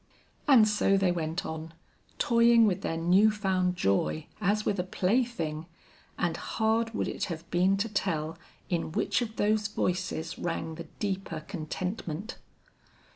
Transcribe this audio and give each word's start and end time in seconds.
And 0.47 0.67
so 0.67 0.97
they 0.97 1.11
went 1.11 1.45
on, 1.45 1.75
toying 2.17 2.65
with 2.65 2.81
their 2.81 2.97
new 2.97 3.29
found 3.29 3.75
joy 3.75 4.25
as 4.41 4.65
with 4.65 4.79
a 4.79 4.83
plaything, 4.83 5.67
and 6.17 6.35
hard 6.37 6.95
would 6.95 7.07
it 7.07 7.25
have 7.25 7.47
been 7.51 7.77
to 7.77 7.87
tell 7.87 8.35
in 8.67 8.93
which 8.93 9.21
of 9.21 9.35
those 9.35 9.67
voices 9.67 10.39
rang 10.39 10.73
the 10.73 10.85
deeper 10.97 11.41
contentment. 11.41 12.37